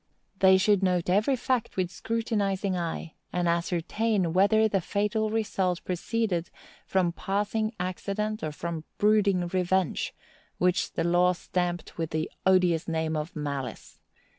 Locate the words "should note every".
0.57-1.35